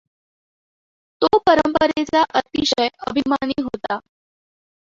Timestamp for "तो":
1.21-1.37